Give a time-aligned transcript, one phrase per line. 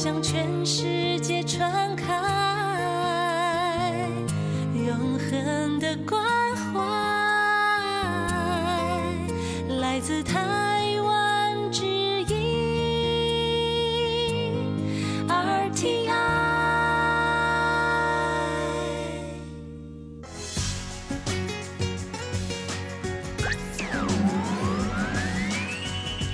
[0.00, 0.99] 向全世界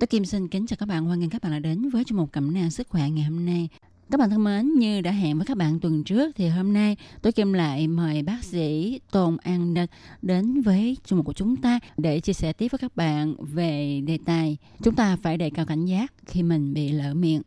[0.00, 2.18] Tôi Kim xin kính chào các bạn, hoan nghênh các bạn đã đến với chương
[2.18, 3.68] mục cẩm nang sức khỏe ngày hôm nay.
[4.10, 6.96] Các bạn thân mến, như đã hẹn với các bạn tuần trước thì hôm nay
[7.22, 9.90] tôi Kim lại mời bác sĩ Tôn An Địch
[10.22, 14.00] đến với chương mục của chúng ta để chia sẻ tiếp với các bạn về
[14.06, 17.42] đề tài chúng ta phải đề cao cảnh giác khi mình bị lỡ miệng.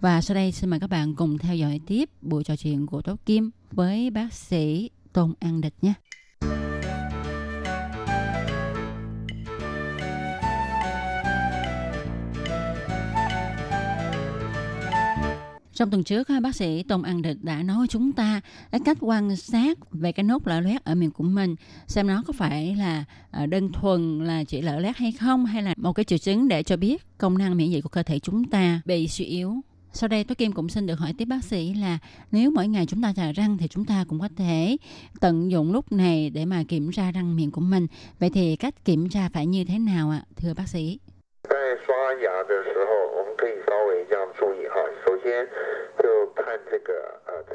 [0.00, 3.02] Và sau đây xin mời các bạn cùng theo dõi tiếp buổi trò chuyện của
[3.02, 5.94] Tố Kim với bác sĩ Tôn An Địch nhé.
[15.79, 18.97] Trong tuần trước, bác sĩ Tôn An Địch đã nói với chúng ta cái cách
[19.01, 21.55] quan sát về cái nốt lở loét ở miệng của mình,
[21.87, 25.63] xem nó có phải là ờ, đơn thuần là chỉ lở loét hay không, hay
[25.63, 28.19] là một cái triệu chứng để cho biết công năng miễn dịch của cơ thể
[28.19, 29.53] chúng ta bị suy yếu.
[29.93, 31.97] Sau đây, tôi Kim cũng xin được hỏi tiếp bác sĩ là
[32.31, 34.77] nếu mỗi ngày chúng ta chà răng thì chúng ta cũng có thể
[35.19, 37.87] tận dụng lúc này để mà kiểm tra răng miệng của mình.
[38.19, 40.99] Vậy thì cách kiểm tra phải như thế nào ạ, thưa bác sĩ?
[41.49, 41.53] 在
[41.85, 41.93] 刷
[42.25, 43.69] 牙的时候，我们可以稍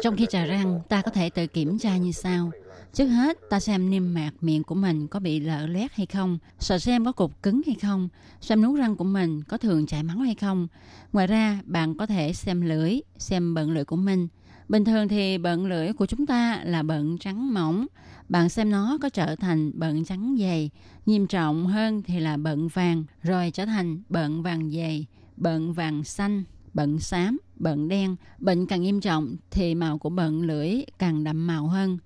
[0.01, 2.51] Trong khi trà răng, ta có thể tự kiểm tra như sau.
[2.94, 6.38] Trước hết, ta xem niêm mạc miệng của mình có bị lở loét hay không,
[6.59, 8.09] sợ xem có cục cứng hay không,
[8.41, 10.67] xem nuốt răng của mình có thường chảy máu hay không.
[11.13, 14.27] Ngoài ra, bạn có thể xem lưỡi, xem bận lưỡi của mình.
[14.69, 17.85] Bình thường thì bận lưỡi của chúng ta là bận trắng mỏng.
[18.29, 20.69] Bạn xem nó có trở thành bận trắng dày.
[21.05, 25.05] Nghiêm trọng hơn thì là bận vàng, rồi trở thành bận vàng dày,
[25.38, 26.44] bận vàng xanh,
[26.75, 28.16] bận xám, bận đen.
[28.40, 31.97] Bệnh càng nghiêm trọng thì màu của bận lưỡi càng đậm màu hơn.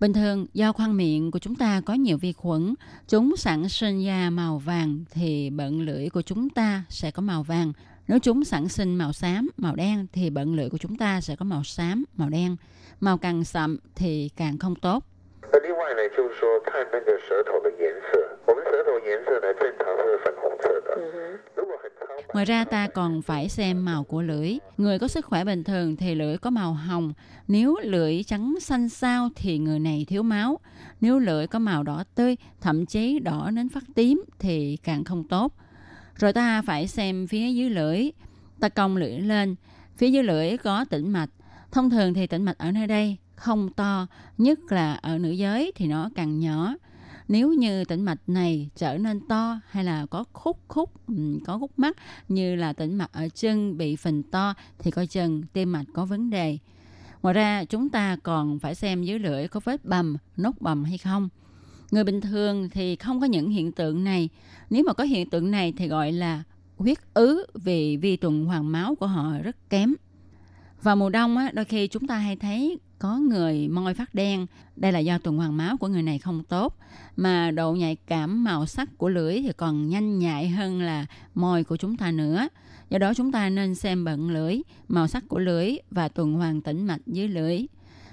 [0.00, 2.74] Bình thường do khoang miệng của chúng ta có nhiều vi khuẩn,
[3.08, 7.42] chúng sản sinh ra màu vàng thì bận lưỡi của chúng ta sẽ có màu
[7.42, 7.72] vàng.
[8.08, 11.36] Nếu chúng sản sinh màu xám, màu đen thì bận lưỡi của chúng ta sẽ
[11.36, 12.56] có màu xám, màu đen.
[13.00, 15.04] Màu càng sậm thì càng không tốt.
[15.85, 20.97] 那另外呢，就是说看那个舌头的颜色，我们舌头颜色呢正常是粉红色的，
[21.55, 22.33] 如果很苍白。
[22.33, 24.57] Ngoài ra ta còn phải xem màu của lưỡi.
[24.77, 27.13] Người có sức khỏe bình thường thì lưỡi có màu hồng.
[27.47, 30.59] Nếu lưỡi trắng xanh xao thì người này thiếu máu.
[31.01, 35.23] Nếu lưỡi có màu đỏ tươi, thậm chí đỏ đến phát tím thì càng không
[35.23, 35.53] tốt.
[36.15, 38.09] Rồi ta phải xem phía dưới lưỡi.
[38.59, 39.55] Ta cong lưỡi lên.
[39.97, 41.29] Phía dưới lưỡi có tĩnh mạch.
[41.71, 44.06] Thông thường thì tĩnh mạch ở nơi đây không to,
[44.38, 46.74] nhất là ở nữ giới thì nó càng nhỏ.
[47.28, 50.92] Nếu như tĩnh mạch này trở nên to hay là có khúc khúc,
[51.44, 51.96] có khúc mắt
[52.28, 56.04] như là tĩnh mạch ở chân bị phình to thì coi chừng tim mạch có
[56.04, 56.58] vấn đề.
[57.22, 60.98] Ngoài ra chúng ta còn phải xem dưới lưỡi có vết bầm, nốt bầm hay
[60.98, 61.28] không.
[61.90, 64.28] Người bình thường thì không có những hiện tượng này.
[64.70, 66.42] Nếu mà có hiện tượng này thì gọi là
[66.76, 69.94] huyết ứ vì vi tuần hoàn máu của họ rất kém.
[70.82, 74.46] Vào mùa đông á, đôi khi chúng ta hay thấy có người môi phát đen.
[74.76, 76.78] Đây là do tuần hoàn máu của người này không tốt.
[77.16, 81.64] Mà độ nhạy cảm màu sắc của lưỡi thì còn nhanh nhạy hơn là môi
[81.64, 82.48] của chúng ta nữa.
[82.90, 86.60] Do đó chúng ta nên xem bận lưỡi, màu sắc của lưỡi và tuần hoàn
[86.60, 87.66] tĩnh mạch dưới lưỡi.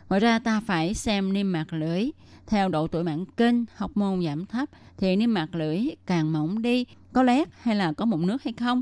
[0.10, 2.10] Ngoài ra ta phải xem niêm mạc lưỡi.
[2.48, 6.62] Theo độ tuổi mãn kinh, học môn giảm thấp thì niêm mạc lưỡi càng mỏng
[6.62, 8.82] đi, có lét hay là có mụn nước hay không,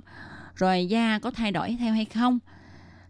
[0.56, 2.40] rồi da có thay đổi theo hay không.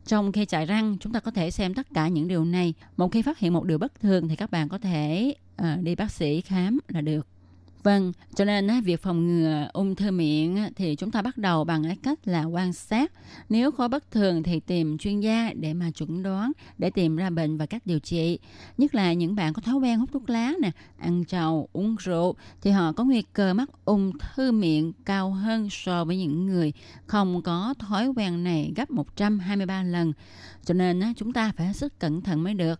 [0.06, 2.74] Trong khi chải răng, chúng ta có thể xem tất cả những điều này.
[2.98, 5.96] Một khi phát hiện một điều bất thường thì các bạn có thể ờ, đi
[5.96, 7.28] bác sĩ khám là được.
[7.84, 11.38] Vâng, cho nên á, việc phòng ngừa ung thư miệng á, thì chúng ta bắt
[11.38, 13.12] đầu bằng cái cách là quan sát.
[13.50, 17.30] Nếu có bất thường thì tìm chuyên gia để mà chuẩn đoán, để tìm ra
[17.30, 18.40] bệnh và cách điều trị.
[18.78, 22.36] Nhất là những bạn có thói quen hút thuốc lá nè, ăn trầu, uống rượu
[22.62, 26.74] thì họ có nguy cơ mắc ung thư miệng cao hơn so với những người
[27.08, 30.14] không có thói quen này gấp 123 lần.
[30.66, 32.80] Cho nên á, chúng ta phải hết sức cẩn thận mới được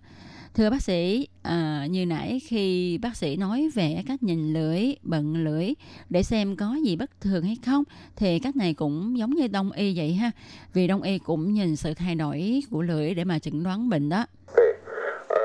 [0.55, 5.45] Thưa bác sĩ, à, như nãy khi bác sĩ nói về cách nhìn lưỡi, bận
[5.45, 5.69] lưỡi
[6.11, 7.85] để xem có gì bất thường hay không
[8.17, 10.31] thì cách này cũng giống như đông y vậy ha.
[10.75, 14.09] Vì đông y cũng nhìn sự thay đổi của lưỡi để mà chẩn đoán bệnh
[14.09, 14.27] đó.
[14.57, 14.75] 对，
[15.29, 15.37] 呃，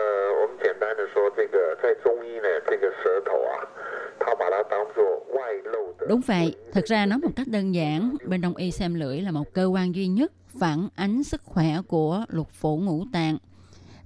[1.14, 3.68] 说这个在中医呢，这个舌头啊，
[4.20, 5.04] 它把它当做
[5.36, 6.08] 外露的。
[6.08, 9.32] Đúng vậy, thực ra nói một cách đơn giản, bên đông y xem lưỡi là
[9.32, 13.38] một cơ quan duy nhất phản ánh sức khỏe của lục phủ ngũ tạng.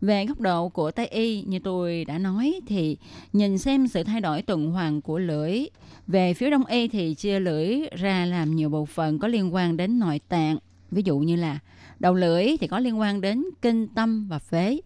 [0.00, 2.97] Về góc độ của Tây y, như tôi đã nói thì
[3.32, 5.64] nhìn xem sự thay đổi tuần hoàn của lưỡi.
[6.06, 9.76] Về phía đông y thì chia lưỡi ra làm nhiều bộ phận có liên quan
[9.76, 10.58] đến nội tạng.
[10.91, 11.58] Ví dụ như là
[11.99, 14.81] đầu lưỡi thì có liên quan đến kinh tâm và phế.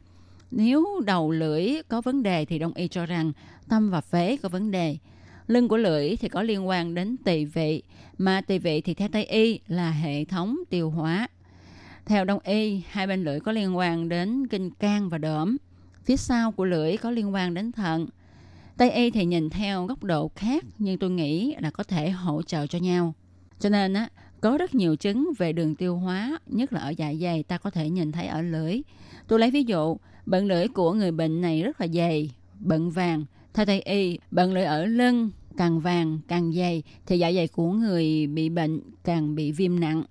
[0.51, 3.33] Nếu đầu lưỡi có vấn đề thì đông y cho rằng
[3.69, 4.97] tâm và phế có vấn đề.
[5.47, 7.83] Lưng của lưỡi thì có liên quan đến tỳ vị,
[8.19, 11.29] mà tỳ vị thì theo Tây y là hệ thống tiêu hóa.
[12.07, 15.57] Theo Đông y, hai bên lưỡi có liên quan đến kinh can và đỡm.
[16.05, 18.07] Phía sau của lưỡi có liên quan đến thận.
[18.77, 22.43] Tây y thì nhìn theo góc độ khác, nhưng tôi nghĩ là có thể hỗ
[22.43, 23.15] trợ cho nhau.
[23.61, 24.09] Cho nên á,
[24.41, 27.71] có rất nhiều chứng về đường tiêu hóa, nhất là ở dạ dày ta có
[27.71, 28.81] thể nhìn thấy ở lưỡi.
[29.29, 29.97] Tôi lấy ví dụ,
[30.27, 32.31] bệnh lưỡi của người bệnh này rất là dày,
[32.61, 33.25] bệnh vàng.
[33.55, 37.73] Theo Tây y, bệnh lưỡi ở lưng càng vàng càng dày thì dạ dày của
[37.73, 40.05] người bị bệnh càng bị viêm nặng.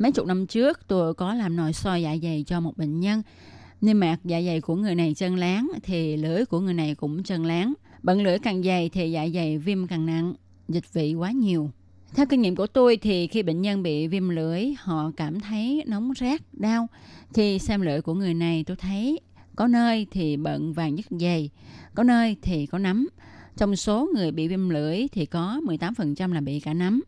[0.00, 3.22] Mấy chục năm trước tôi có làm nội soi dạ dày cho một bệnh nhân.
[3.80, 7.22] Niêm mạc dạ dày của người này chân láng thì lưỡi của người này cũng
[7.22, 7.74] chân láng.
[8.02, 10.34] Bận lưỡi càng dày thì dạ dày viêm càng nặng,
[10.68, 11.70] dịch vị quá nhiều.
[12.14, 15.84] Theo kinh nghiệm của tôi thì khi bệnh nhân bị viêm lưỡi, họ cảm thấy
[15.86, 16.86] nóng rát, đau.
[17.34, 19.20] Khi xem lưỡi của người này tôi thấy
[19.56, 21.50] có nơi thì bận vàng nhất dày,
[21.94, 23.08] có nơi thì có nấm.
[23.56, 27.00] Trong số người bị viêm lưỡi thì có 18% là bị cả nấm.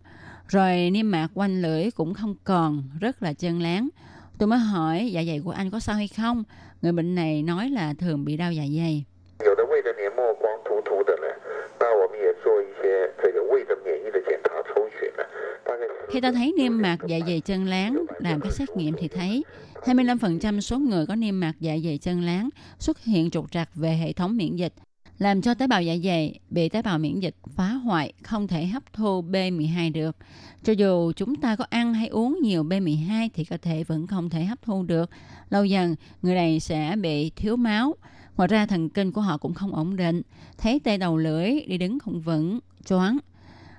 [0.48, 3.88] Rồi niêm mạc quanh lưỡi cũng không còn, rất là chân láng.
[4.38, 6.44] Tôi mới hỏi dạ dày của anh có sao hay không?
[6.82, 9.04] Người bệnh này nói là thường bị đau dạ dày.
[16.10, 19.44] Khi ta thấy niêm mạc dạ dày chân láng, làm các xét nghiệm thì thấy
[19.74, 22.48] 25% số người có niêm mạc dạ dày chân láng
[22.78, 24.72] xuất hiện trục trặc về hệ thống miễn dịch
[25.22, 28.66] làm cho tế bào dạ dày bị tế bào miễn dịch phá hoại, không thể
[28.66, 30.16] hấp thu B12 được.
[30.64, 34.30] Cho dù chúng ta có ăn hay uống nhiều B12 thì cơ thể vẫn không
[34.30, 35.10] thể hấp thu được.
[35.50, 37.94] Lâu dần, người này sẽ bị thiếu máu.
[38.36, 40.22] Ngoài ra thần kinh của họ cũng không ổn định,
[40.58, 43.18] thấy tê đầu lưỡi, đi đứng không vững, choáng.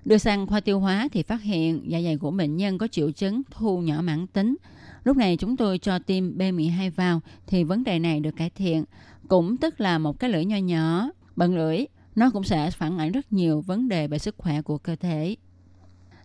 [0.05, 3.11] Đưa sang khoa tiêu hóa thì phát hiện dạ dày của bệnh nhân có triệu
[3.11, 4.55] chứng thu nhỏ mãn tính.
[5.03, 8.83] Lúc này chúng tôi cho tiêm B12 vào thì vấn đề này được cải thiện.
[9.27, 11.85] Cũng tức là một cái lưỡi nho nhỏ, Bằng lưỡi,
[12.15, 15.35] nó cũng sẽ phản ảnh rất nhiều vấn đề về sức khỏe của cơ thể.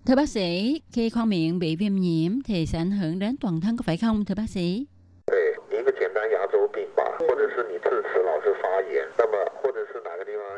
[0.06, 3.60] Thưa bác sĩ, khi khoang miệng bị viêm nhiễm thì sẽ ảnh hưởng đến toàn
[3.60, 4.86] thân có phải không thưa bác sĩ?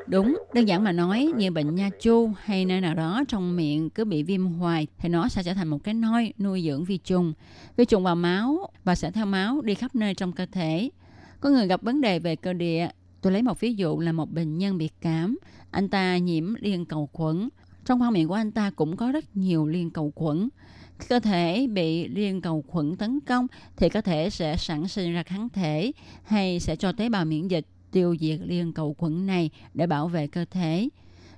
[0.07, 3.91] Đúng, đơn giản mà nói như bệnh nha chu hay nơi nào đó trong miệng
[3.91, 6.99] cứ bị viêm hoài thì nó sẽ trở thành một cái nôi nuôi dưỡng vi
[6.99, 7.33] trùng.
[7.77, 10.91] Vi trùng vào máu và sẽ theo máu đi khắp nơi trong cơ thể.
[11.41, 12.89] Có người gặp vấn đề về cơ địa
[13.21, 15.39] Tôi lấy một ví dụ là một bệnh nhân bị cảm.
[15.71, 17.49] Anh ta nhiễm liên cầu khuẩn.
[17.85, 20.49] Trong khoang miệng của anh ta cũng có rất nhiều liên cầu khuẩn.
[20.99, 23.47] Khi cơ thể bị liên cầu khuẩn tấn công
[23.77, 25.93] thì cơ thể sẽ sản sinh ra kháng thể
[26.25, 30.09] hay sẽ cho tế bào miễn dịch tiêu diệt liên cầu khuẩn này để bảo
[30.09, 30.89] vệ cơ thể.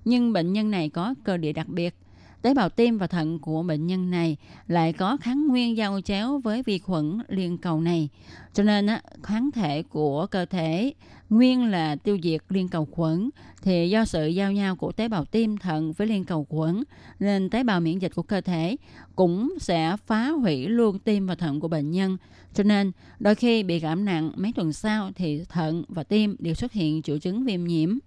[0.04, 1.94] Nhưng bệnh nhân này có cơ địa đặc biệt.
[2.41, 4.37] Tế bào tim và thận của bệnh nhân này
[4.67, 8.09] lại có kháng nguyên giao chéo với vi khuẩn liên cầu này.
[8.53, 10.93] Cho nên á, kháng thể của cơ thể
[11.29, 13.29] nguyên là tiêu diệt liên cầu khuẩn
[13.61, 16.83] thì do sự giao nhau của tế bào tim thận với liên cầu khuẩn
[17.19, 18.75] nên tế bào miễn dịch của cơ thể
[19.15, 22.17] cũng sẽ phá hủy luôn tim và thận của bệnh nhân.
[22.53, 26.53] Cho nên đôi khi bị cảm nặng mấy tuần sau thì thận và tim đều
[26.53, 27.97] xuất hiện triệu chứng viêm nhiễm.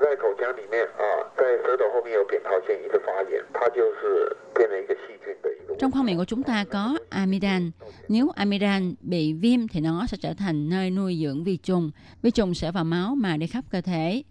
[0.00, 1.19] 在口腔里面啊，
[1.50, 5.74] 在舌头后面有扁桃腺一直发炎，它就是变成一个细菌的一个。
[5.78, 7.70] Trong khoang miệng của chúng ta có amidan.
[8.08, 11.90] Nếu amidan bị viêm thì nó sẽ trở thành nơi nuôi dưỡng vi trùng.
[12.22, 14.22] Vi trùng sẽ vào máu mà đi khắp cơ thể.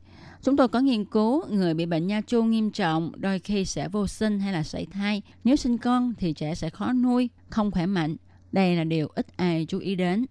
[0.42, 3.88] Chúng tôi có nghiên cứu người bị bệnh nha chu nghiêm trọng đôi khi sẽ
[3.88, 5.22] vô sinh hay là sảy thai.
[5.44, 8.15] Nếu sinh con thì trẻ sẽ khó nuôi, không khỏe mạnh.
[8.51, 10.25] Đây là điều ít ai chú ý đến.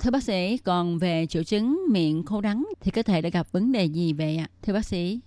[0.00, 3.46] Thưa bác sĩ, còn về triệu chứng miệng khô đắng thì cơ thể đã gặp
[3.52, 4.48] vấn đề gì vậy ạ?
[4.62, 5.20] Thưa bác sĩ.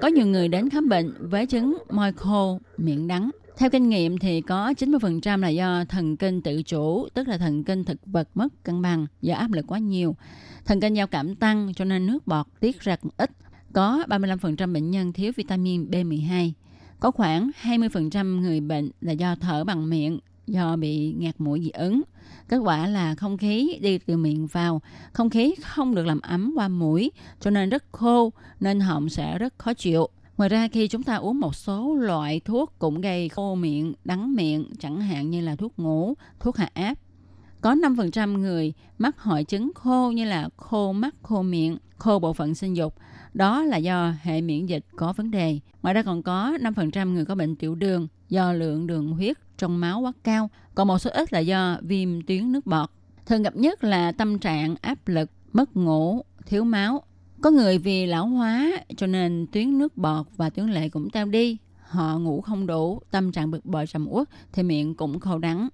[0.00, 3.30] Có nhiều người đến khám bệnh với chứng môi khô, miệng đắng.
[3.56, 7.64] Theo kinh nghiệm thì có 90% là do thần kinh tự chủ, tức là thần
[7.64, 10.16] kinh thực vật mất cân bằng do áp lực quá nhiều.
[10.64, 13.30] Thần kinh giao cảm tăng cho nên nước bọt tiết ra cũng ít.
[13.72, 16.50] Có 35% bệnh nhân thiếu vitamin B12.
[17.00, 20.20] Có khoảng 20% người bệnh là do thở bằng miệng,
[20.50, 22.02] do bị ngạt mũi dị ứng.
[22.48, 26.52] Kết quả là không khí đi từ miệng vào, không khí không được làm ấm
[26.56, 30.08] qua mũi, cho nên rất khô, nên họng sẽ rất khó chịu.
[30.36, 34.34] Ngoài ra khi chúng ta uống một số loại thuốc cũng gây khô miệng, đắng
[34.34, 36.98] miệng, chẳng hạn như là thuốc ngủ, thuốc hạ áp.
[37.60, 42.32] Có 5% người mắc hội chứng khô như là khô mắt, khô miệng, khô bộ
[42.32, 42.94] phận sinh dục.
[43.34, 45.58] Đó là do hệ miễn dịch có vấn đề.
[45.82, 49.80] Ngoài ra còn có 5% người có bệnh tiểu đường do lượng đường huyết trong
[49.80, 50.50] máu quá cao.
[50.74, 52.90] Còn một số ít là do viêm tuyến nước bọt.
[53.26, 57.02] Thường gặp nhất là tâm trạng áp lực, mất ngủ, thiếu máu.
[57.42, 61.26] Có người vì lão hóa cho nên tuyến nước bọt và tuyến lệ cũng teo
[61.26, 61.56] đi.
[61.80, 65.68] Họ ngủ không đủ, tâm trạng bực bội trầm uất thì miệng cũng khô đắng.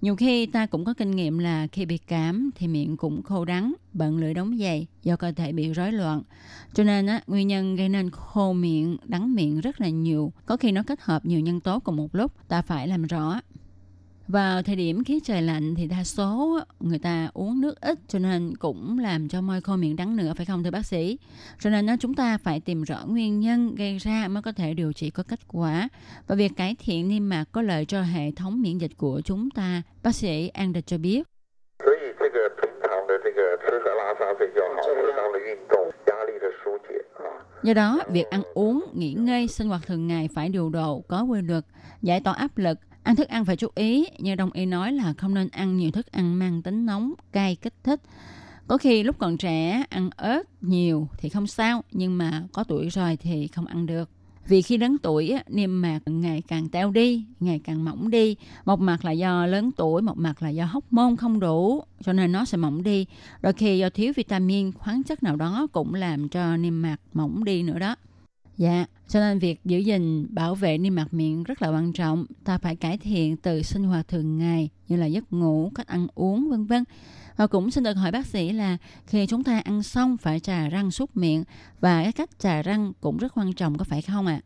[0.00, 3.44] Nhiều khi ta cũng có kinh nghiệm là khi bị cảm thì miệng cũng khô
[3.44, 6.22] đắng, bận lưỡi đóng dày do cơ thể bị rối loạn.
[6.74, 10.32] Cho nên á, nguyên nhân gây nên khô miệng, đắng miệng rất là nhiều.
[10.46, 13.40] Có khi nó kết hợp nhiều nhân tố cùng một lúc, ta phải làm rõ.
[14.28, 18.18] Vào thời điểm khí trời lạnh thì đa số người ta uống nước ít cho
[18.18, 21.18] nên cũng làm cho môi khô miệng đắng nữa phải không thưa bác sĩ?
[21.60, 24.92] Cho nên chúng ta phải tìm rõ nguyên nhân gây ra mới có thể điều
[24.92, 25.88] trị có kết quả.
[26.26, 29.50] Và việc cải thiện niêm mạc có lợi cho hệ thống miễn dịch của chúng
[29.50, 29.82] ta.
[30.02, 31.22] Bác sĩ An Địch cho biết.
[37.62, 41.22] Do đó, việc ăn uống, nghỉ ngơi, sinh hoạt thường ngày phải điều độ, có
[41.22, 41.64] quy luật,
[42.02, 45.14] giải tỏa áp lực, Ăn thức ăn phải chú ý, như Đông Y nói là
[45.18, 48.00] không nên ăn nhiều thức ăn mang tính nóng, cay, kích thích.
[48.66, 52.88] Có khi lúc còn trẻ ăn ớt nhiều thì không sao, nhưng mà có tuổi
[52.88, 54.10] rồi thì không ăn được.
[54.48, 58.36] Vì khi lớn tuổi, niêm mạc ngày càng teo đi, ngày càng mỏng đi.
[58.64, 62.12] Một mặt là do lớn tuổi, một mặt là do hóc môn không đủ, cho
[62.12, 63.06] nên nó sẽ mỏng đi.
[63.40, 67.44] Đôi khi do thiếu vitamin, khoáng chất nào đó cũng làm cho niêm mạc mỏng
[67.44, 67.96] đi nữa đó.
[68.56, 72.26] Dạ, cho nên việc giữ gìn bảo vệ niêm mạc miệng rất là quan trọng.
[72.44, 76.06] Ta phải cải thiện từ sinh hoạt thường ngày như là giấc ngủ, cách ăn
[76.14, 76.84] uống vân vân.
[77.36, 80.68] Và cũng xin được hỏi bác sĩ là khi chúng ta ăn xong phải trà
[80.68, 81.44] răng súc miệng
[81.80, 84.40] và cái cách trà răng cũng rất quan trọng có phải không ạ?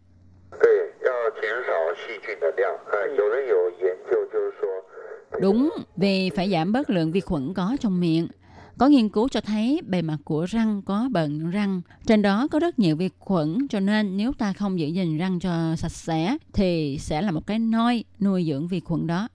[5.40, 8.28] Đúng, vì phải giảm bớt lượng vi khuẩn có trong miệng.
[8.78, 12.58] Có nghiên cứu cho thấy bề mặt của răng có bận răng, trên đó có
[12.58, 16.36] rất nhiều vi khuẩn cho nên nếu ta không giữ gìn răng cho sạch sẽ
[16.52, 19.28] thì sẽ là một cái nôi nuôi dưỡng vi khuẩn đó.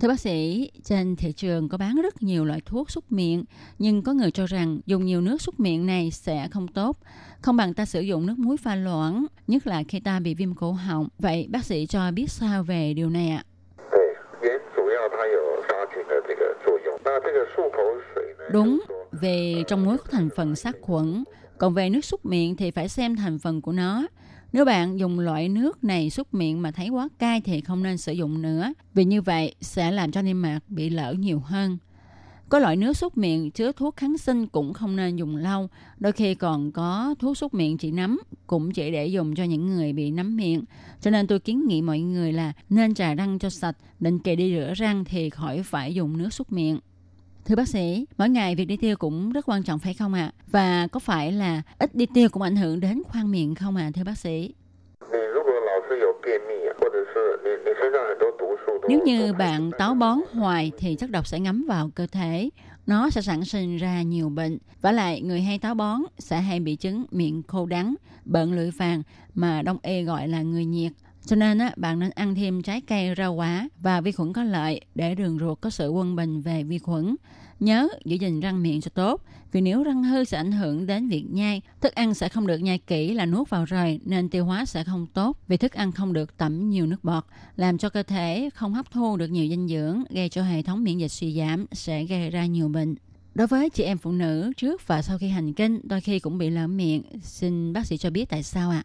[0.00, 3.44] Thưa bác sĩ, trên thị trường có bán rất nhiều loại thuốc súc miệng,
[3.78, 6.98] nhưng có người cho rằng dùng nhiều nước súc miệng này sẽ không tốt,
[7.40, 10.54] không bằng ta sử dụng nước muối pha loãng, nhất là khi ta bị viêm
[10.54, 11.08] cổ họng.
[11.18, 13.44] Vậy bác sĩ cho biết sao về điều này ạ?
[18.52, 21.24] Đúng, về trong muối có thành phần sát khuẩn,
[21.58, 24.06] còn về nước súc miệng thì phải xem thành phần của nó.
[24.52, 27.98] Nếu bạn dùng loại nước này súc miệng mà thấy quá cay thì không nên
[27.98, 31.78] sử dụng nữa, vì như vậy sẽ làm cho niêm mạc bị lở nhiều hơn.
[32.48, 35.68] Có loại nước súc miệng chứa thuốc kháng sinh cũng không nên dùng lâu.
[35.98, 39.66] Đôi khi còn có thuốc súc miệng trị nấm, cũng chỉ để dùng cho những
[39.66, 40.64] người bị nấm miệng.
[41.00, 44.36] Cho nên tôi kiến nghị mọi người là nên trà răng cho sạch, định kỳ
[44.36, 46.78] đi rửa răng thì khỏi phải dùng nước súc miệng.
[47.44, 50.20] Thưa bác sĩ, mỗi ngày việc đi tiêu cũng rất quan trọng phải không ạ?
[50.20, 50.32] À?
[50.46, 53.86] Và có phải là ít đi tiêu cũng ảnh hưởng đến khoang miệng không ạ,
[53.86, 54.54] à, thưa bác sĩ?
[58.88, 62.50] Nếu như bạn táo bón hoài thì chất độc sẽ ngấm vào cơ thể,
[62.86, 64.58] nó sẽ sản sinh ra nhiều bệnh.
[64.80, 67.94] Và lại người hay táo bón sẽ hay bị chứng miệng khô đắng,
[68.24, 69.02] bận lưỡi vàng
[69.34, 70.92] mà đông y gọi là người nhiệt.
[71.26, 74.44] Cho nên á, bạn nên ăn thêm trái cây, rau quả và vi khuẩn có
[74.44, 77.16] lợi để đường ruột có sự quân bình về vi khuẩn.
[77.60, 81.08] Nhớ giữ gìn răng miệng cho tốt, vì nếu răng hư sẽ ảnh hưởng đến
[81.08, 81.62] việc nhai.
[81.80, 84.84] Thức ăn sẽ không được nhai kỹ là nuốt vào rồi nên tiêu hóa sẽ
[84.84, 87.24] không tốt vì thức ăn không được tẩm nhiều nước bọt,
[87.56, 90.84] làm cho cơ thể không hấp thu được nhiều dinh dưỡng, gây cho hệ thống
[90.84, 92.94] miễn dịch suy giảm, sẽ gây ra nhiều bệnh.
[93.34, 96.38] Đối với chị em phụ nữ trước và sau khi hành kinh, đôi khi cũng
[96.38, 97.02] bị lở miệng.
[97.22, 98.82] Xin bác sĩ cho biết tại sao ạ?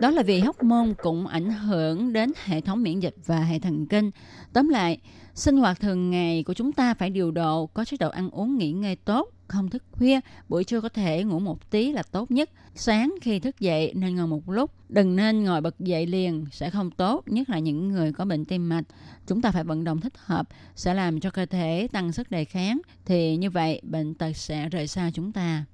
[0.00, 3.58] Đó là vì hóc môn cũng ảnh hưởng đến hệ thống miễn dịch và hệ
[3.58, 4.10] thần kinh.
[4.52, 4.98] Tóm lại,
[5.34, 8.58] sinh hoạt thường ngày của chúng ta phải điều độ, có chế độ ăn uống
[8.58, 12.30] nghỉ ngơi tốt, không thức khuya, buổi trưa có thể ngủ một tí là tốt
[12.30, 12.50] nhất.
[12.74, 16.70] Sáng khi thức dậy nên ngồi một lúc, đừng nên ngồi bật dậy liền, sẽ
[16.70, 18.84] không tốt, nhất là những người có bệnh tim mạch.
[19.26, 22.44] Chúng ta phải vận động thích hợp, sẽ làm cho cơ thể tăng sức đề
[22.44, 25.64] kháng, thì như vậy bệnh tật sẽ rời xa chúng ta.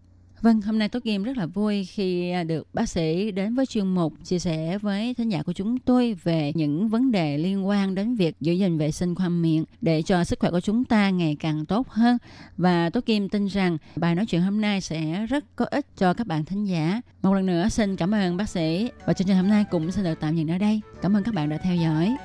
[0.47, 3.67] Vâng, hôm nay Tốt Kim rất là vui khi à, được bác sĩ đến với
[3.67, 7.67] chuyên mục chia sẻ với thính giả của chúng tôi về những vấn đề liên
[7.67, 10.85] quan đến việc giữ gìn vệ sinh khoang miệng để cho sức khỏe của chúng
[10.85, 12.19] ta ngày càng tốt hơn.
[12.57, 16.15] Và Tốt Kim tin rằng bài nói chuyện hôm nay sẽ rất có ích cho
[16.15, 17.01] các bạn thính giả.
[17.23, 20.05] Một lần nữa xin cảm ơn bác sĩ và chương trình hôm nay cũng xin
[20.05, 20.81] được tạm dừng ở đây.
[21.03, 22.17] Cảm ơn các bạn đã theo dõi.